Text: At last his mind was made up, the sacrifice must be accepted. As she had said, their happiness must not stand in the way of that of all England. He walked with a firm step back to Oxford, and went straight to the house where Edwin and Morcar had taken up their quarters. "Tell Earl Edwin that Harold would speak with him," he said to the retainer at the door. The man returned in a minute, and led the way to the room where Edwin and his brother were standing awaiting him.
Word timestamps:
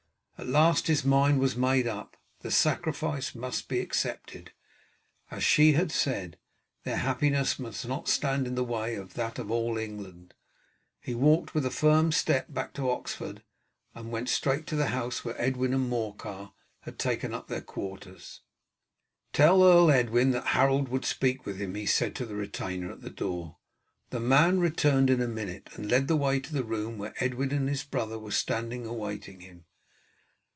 At 0.43 0.47
last 0.47 0.87
his 0.87 1.05
mind 1.05 1.39
was 1.39 1.55
made 1.55 1.85
up, 1.85 2.17
the 2.39 2.49
sacrifice 2.49 3.35
must 3.35 3.67
be 3.67 3.79
accepted. 3.79 4.53
As 5.29 5.43
she 5.43 5.73
had 5.73 5.91
said, 5.91 6.39
their 6.83 6.97
happiness 6.97 7.59
must 7.59 7.87
not 7.87 8.07
stand 8.09 8.47
in 8.47 8.55
the 8.55 8.63
way 8.63 8.95
of 8.95 9.13
that 9.13 9.37
of 9.37 9.51
all 9.51 9.77
England. 9.77 10.33
He 10.99 11.13
walked 11.13 11.53
with 11.53 11.63
a 11.63 11.69
firm 11.69 12.11
step 12.11 12.51
back 12.51 12.73
to 12.73 12.89
Oxford, 12.89 13.43
and 13.93 14.09
went 14.09 14.29
straight 14.29 14.65
to 14.65 14.75
the 14.75 14.87
house 14.87 15.23
where 15.23 15.39
Edwin 15.39 15.75
and 15.75 15.87
Morcar 15.87 16.53
had 16.79 16.97
taken 16.97 17.35
up 17.35 17.47
their 17.47 17.61
quarters. 17.61 18.41
"Tell 19.33 19.63
Earl 19.63 19.91
Edwin 19.91 20.31
that 20.31 20.47
Harold 20.57 20.89
would 20.89 21.05
speak 21.05 21.45
with 21.45 21.61
him," 21.61 21.75
he 21.75 21.85
said 21.85 22.15
to 22.15 22.25
the 22.25 22.33
retainer 22.35 22.91
at 22.91 23.01
the 23.01 23.11
door. 23.11 23.57
The 24.09 24.19
man 24.19 24.59
returned 24.59 25.11
in 25.11 25.21
a 25.21 25.27
minute, 25.27 25.69
and 25.75 25.87
led 25.91 26.07
the 26.07 26.15
way 26.17 26.39
to 26.39 26.51
the 26.51 26.63
room 26.63 26.97
where 26.97 27.13
Edwin 27.23 27.51
and 27.51 27.69
his 27.69 27.83
brother 27.83 28.17
were 28.17 28.31
standing 28.31 28.87
awaiting 28.87 29.41
him. 29.41 29.65